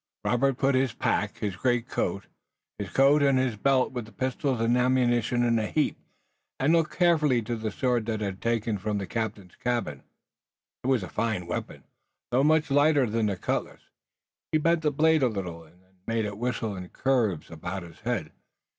Robert 0.25 0.57
put 0.57 0.73
his 0.73 0.93
pack, 0.93 1.37
his 1.37 1.55
greatcoat, 1.55 2.25
his 2.79 2.89
coat, 2.89 3.21
and 3.21 3.37
his 3.37 3.55
belt 3.55 3.91
with 3.91 4.05
the 4.05 4.11
pistols 4.11 4.59
and 4.59 4.75
ammunition 4.75 5.43
in 5.43 5.59
a 5.59 5.67
heap, 5.67 5.95
and 6.59 6.73
looked 6.73 6.95
carefully 6.97 7.43
to 7.43 7.55
the 7.55 7.69
sword 7.69 8.07
that 8.07 8.19
he 8.19 8.25
had 8.25 8.41
taken 8.41 8.79
from 8.79 8.97
the 8.97 9.05
captain's 9.05 9.55
cabin. 9.57 10.01
It 10.83 10.87
was 10.87 11.03
a 11.03 11.07
fine 11.07 11.45
weapon, 11.45 11.83
though 12.31 12.43
much 12.43 12.71
lighter 12.71 13.05
than 13.07 13.27
the 13.27 13.37
cutlass. 13.37 13.81
He 14.51 14.57
bent 14.57 14.81
the 14.81 14.89
blade 14.89 15.21
a 15.21 15.27
little, 15.27 15.63
and 15.65 15.83
then 15.83 15.97
made 16.07 16.25
it 16.25 16.39
whistle 16.39 16.75
in 16.75 16.89
curves 16.89 17.51
about 17.51 17.83
his 17.83 17.99
head. 17.99 18.31